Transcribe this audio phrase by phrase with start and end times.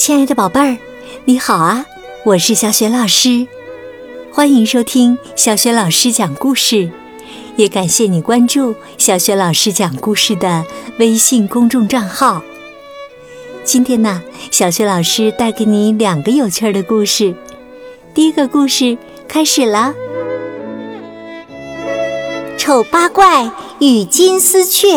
[0.00, 0.78] 亲爱的宝贝儿，
[1.26, 1.84] 你好啊！
[2.24, 3.46] 我是小雪老师，
[4.32, 6.90] 欢迎收听小雪老师讲故事，
[7.56, 10.64] 也感谢你关注小雪老师讲故事的
[10.98, 12.40] 微信公众账号。
[13.62, 17.34] 今天呢，小雪老师带给你两个有趣的故事。
[18.14, 18.96] 第一个故事
[19.28, 19.94] 开始了，
[22.56, 24.88] 《丑八怪与金丝雀》。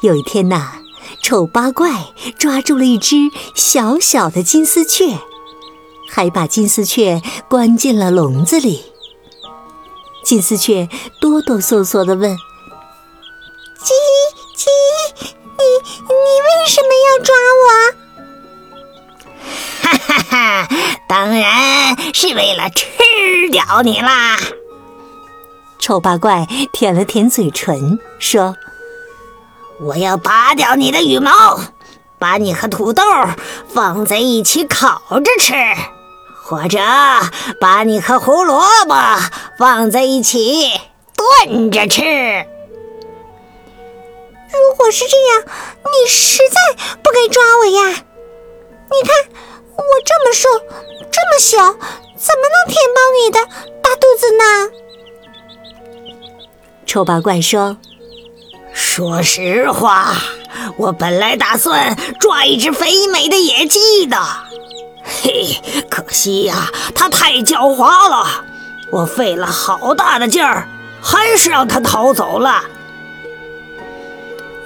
[0.00, 0.78] 有一天呐。
[1.22, 3.16] 丑八怪抓住了一只
[3.54, 5.18] 小小的金丝雀，
[6.10, 8.82] 还把金丝雀关进了笼子里。
[10.24, 10.88] 金丝雀
[11.20, 12.36] 哆哆嗦嗦地问
[13.78, 13.94] ：“鸡
[14.56, 14.66] 鸡，
[15.56, 15.64] 你
[16.08, 17.64] 你为什么要抓我
[19.80, 20.68] ？”“哈哈哈，
[21.08, 22.86] 当然是为了吃
[23.50, 24.36] 掉你啦！”
[25.78, 28.56] 丑八怪舔了舔嘴唇，说。
[29.84, 31.58] 我要拔掉你的羽毛，
[32.18, 33.02] 把你和土豆
[33.68, 35.54] 放在一起烤着吃，
[36.44, 36.78] 或者
[37.60, 38.94] 把你和胡萝卜
[39.58, 40.70] 放在一起
[41.16, 42.02] 炖着吃。
[44.52, 45.42] 如果是这样，
[45.82, 46.56] 你实在
[47.02, 48.04] 不该抓我呀！
[48.90, 49.16] 你看
[49.74, 50.48] 我这么瘦，
[51.10, 53.40] 这么小，怎么能填饱你的
[53.82, 54.44] 大肚子呢？
[56.86, 57.76] 丑八怪说。
[58.82, 60.14] 说实话，
[60.76, 64.18] 我本来打算抓一只肥美的野鸡的，
[65.22, 65.56] 嘿，
[65.88, 68.44] 可惜呀，它太狡猾了，
[68.90, 70.68] 我费了好大的劲儿，
[71.00, 72.64] 还是让它逃走了。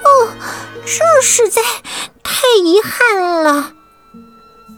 [0.03, 0.27] 哦，
[0.83, 1.61] 这实在
[2.21, 3.71] 太遗憾了。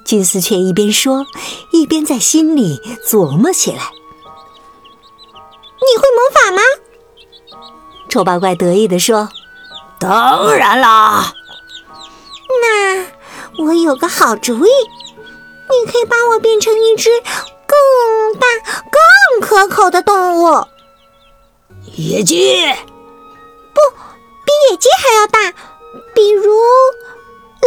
[0.06, 1.26] 金丝雀一边说，
[1.72, 3.80] 一边在心里琢磨起来
[5.82, 6.62] ：“你会魔法吗？”
[8.08, 9.30] 丑八怪得意地说
[10.00, 11.34] ：“当然啦！
[12.62, 13.06] 那
[13.64, 17.10] 我有个好主意，你可以把我变成一只
[17.68, 18.48] 更大、
[18.90, 20.66] 更可口的动物——
[21.96, 22.66] 野鸡。
[23.74, 23.82] 不，
[24.46, 25.54] 比野鸡还要大，
[26.16, 26.52] 比如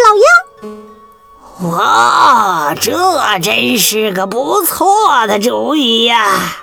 [0.05, 1.71] 老鹰。
[1.71, 2.91] 哇，这
[3.39, 6.57] 真是个不错的主意呀！”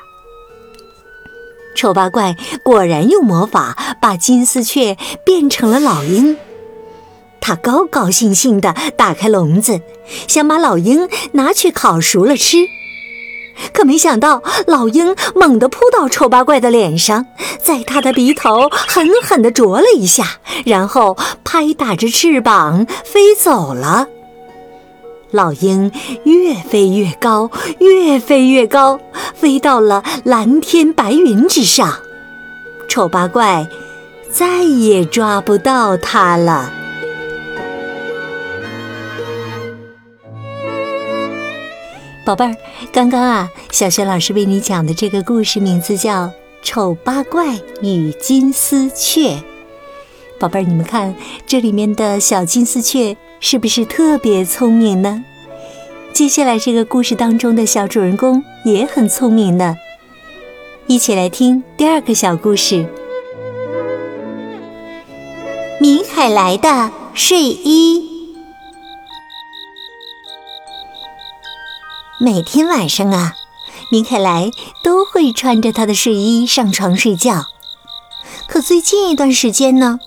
[1.75, 6.38] 丑八怪果然用魔法把金丝雀变成了老鹰，
[7.40, 9.80] 他高高兴兴地打开笼子，
[10.28, 12.57] 想把老鹰拿去烤熟了吃。
[13.74, 17.25] 可没想到，老鹰猛地扑到丑八怪的脸上，
[17.62, 24.07] 在他的鼻头狠狠地啄了一下，然后拍打着翅膀飞走了。
[25.31, 25.91] 老鹰
[26.23, 29.00] 越飞越高，越飞越高，
[29.35, 32.00] 飞到了蓝天白云之上。
[32.88, 33.68] 丑八怪
[34.31, 36.73] 再也抓不到它了。
[42.25, 42.56] 宝贝儿，
[42.91, 46.25] 刚刚啊，小雪老师为你讲的这个故事名字叫
[46.63, 49.29] 《丑八怪与金丝雀》。
[50.39, 53.16] 宝贝儿，你们看这里面的小金丝雀。
[53.39, 55.23] 是不是特别聪明呢？
[56.11, 59.77] 接下来这个故事当中的小主人公也很聪明呢。
[60.88, 62.85] 一起来听第二个小故事：
[65.79, 68.03] 明凯莱的睡衣。
[72.19, 73.33] 每天晚上啊，
[73.89, 74.51] 明凯莱
[74.83, 77.45] 都会穿着他的睡衣上床睡觉。
[78.50, 80.00] 可最近一段时间呢？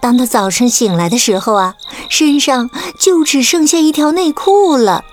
[0.00, 1.74] 当他早晨醒来的时候啊，
[2.08, 5.04] 身上就只剩下一条内裤了，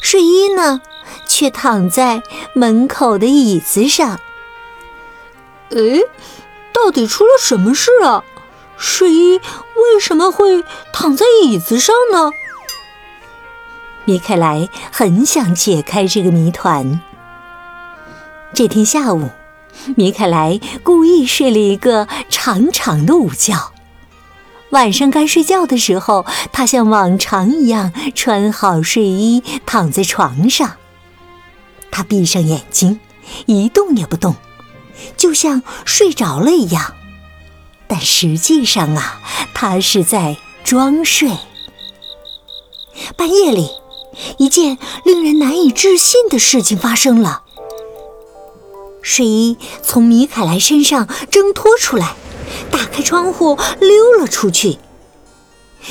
[0.00, 0.80] 睡衣呢，
[1.28, 2.22] 却躺在
[2.52, 4.20] 门口的椅子上。
[5.70, 5.78] 哎，
[6.72, 8.24] 到底出了什么事啊？
[8.76, 12.30] 睡衣为什么会躺在椅子上呢？
[14.06, 17.00] 米凯莱很想解开这个谜团。
[18.52, 19.28] 这天下午，
[19.96, 23.72] 米凯莱故意睡了一个长长的午觉。
[24.70, 30.76] 晚上该睡觉的时候，他像往常一样穿好睡衣，躺在床上。
[31.90, 33.00] 他闭上眼睛，
[33.46, 34.36] 一动也不动，
[35.16, 36.94] 就像睡着了一样。
[37.88, 39.20] 但实际上啊，
[39.52, 41.30] 他是在装睡。
[43.16, 43.68] 半夜里，
[44.38, 47.42] 一件令人难以置信的事情发生了：
[49.02, 52.14] 睡衣从米凯莱身上挣脱出来。
[52.70, 54.78] 打开窗户溜了出去。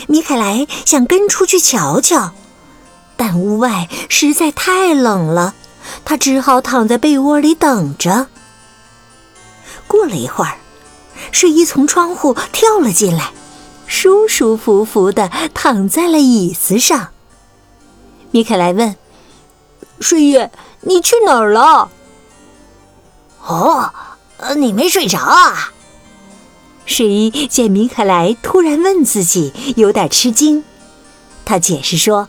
[0.07, 2.31] 米凯莱想跟出去瞧瞧，
[3.17, 5.55] 但屋外实在太冷了，
[6.05, 8.27] 他只好躺在被窝里等着。
[9.87, 10.57] 过了一会儿，
[11.31, 13.31] 睡衣从窗户跳了进来，
[13.87, 17.09] 舒舒服服的躺在了椅子上。
[18.29, 18.95] 米凯莱问
[19.99, 20.47] ：“睡衣，
[20.81, 21.89] 你去哪儿了
[23.43, 23.91] ？”“哦，
[24.55, 25.71] 你没睡着啊？”
[26.89, 30.63] 睡衣见米凯莱突然问自己，有点吃惊。
[31.45, 32.27] 他解释说：“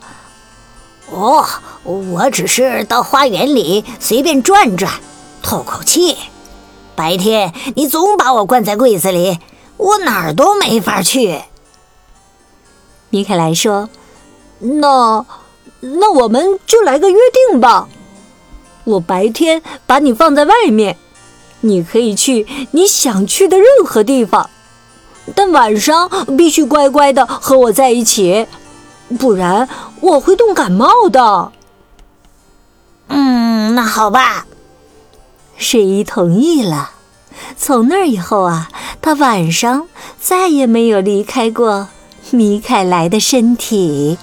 [1.09, 1.43] 哦，
[1.83, 4.93] 我只是到花园里随便转转，
[5.41, 6.15] 透口气。
[6.95, 9.39] 白天你总把我关在柜子里，
[9.77, 11.41] 我哪儿都没法去。”
[13.09, 13.89] 米凯莱说
[14.59, 15.25] ：“那，
[15.79, 17.17] 那我们就来个约
[17.49, 17.89] 定吧。
[18.83, 20.97] 我白天把你放在外面，
[21.61, 24.49] 你可以去你想去的任何地方，
[25.33, 28.47] 但晚上必须乖乖的和我在一起，
[29.17, 29.67] 不然
[30.01, 31.51] 我会冻感冒的。”
[33.07, 34.45] 嗯，那好吧。
[35.57, 36.91] 睡衣同意了。
[37.57, 38.69] 从那以后啊，
[39.01, 39.87] 他晚上
[40.19, 41.87] 再也没有离开过。
[42.31, 44.17] 米凯莱的身体，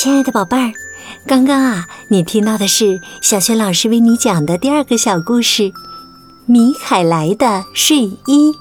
[0.00, 0.72] 亲爱的宝贝儿，
[1.26, 5.64] 刚刚啊，你听到的是小雪老师为你讲的第二个小故事
[6.46, 8.52] 《米凯莱的睡衣》。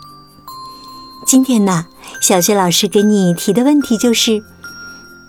[1.28, 1.86] 今天呢，
[2.20, 4.42] 小雪老师给你提的问题就是：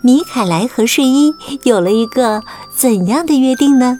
[0.01, 2.41] 米凯莱和睡衣有了一个
[2.75, 3.99] 怎样的约定呢？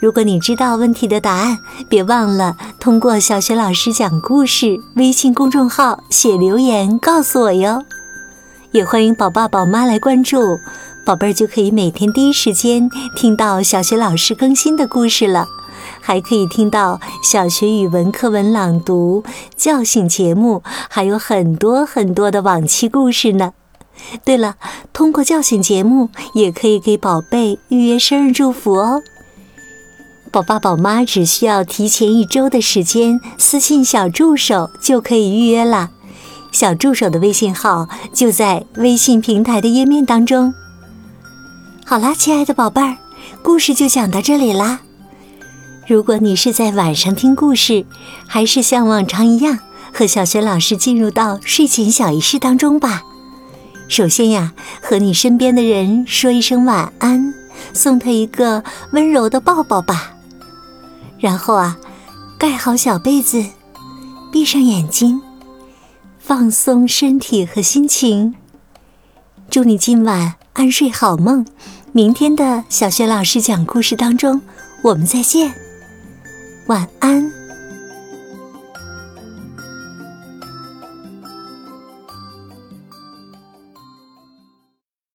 [0.00, 7.84] 如果你知道问题的答案，别忘了通过小雪老师讲故事微信公众号写留言告诉我哟。
[8.72, 10.60] 也欢迎宝爸宝妈来关注，
[11.04, 15.48] 宝贝儿就可以每天第一时间听到小学老师更新的故事了，
[16.00, 19.24] 还可以听到小学语文课文朗读、
[19.56, 23.54] 叫醒节目，还有很多很多的往期故事呢。
[24.24, 24.56] 对了，
[24.92, 29.02] 通过叫醒节目也可以给宝贝预约生日祝福哦。
[30.30, 35.90] 宝爸宝妈只需要提前一周的时间私信小助手就可以预约了，
[36.52, 40.54] 小助手的微信号就在微信平台的页面当中。
[41.90, 42.96] 好啦，亲爱的宝贝儿，
[43.42, 44.78] 故事就讲到这里啦。
[45.88, 47.84] 如果你是在晚上听故事，
[48.28, 49.58] 还是像往常一样
[49.92, 53.02] 和小学老师进入到睡前小仪式当中吧。
[53.88, 57.34] 首先呀，和你身边的人说一声晚安，
[57.72, 60.12] 送他一个温柔的抱抱吧。
[61.18, 61.76] 然后啊，
[62.38, 63.44] 盖好小被子，
[64.30, 65.20] 闭上眼睛，
[66.20, 68.36] 放松身体和心情。
[69.50, 71.44] 祝你今晚安睡好梦。
[71.92, 74.40] 明天的小学老师讲故事当中，
[74.82, 75.52] 我们再见。
[76.66, 77.39] 晚安。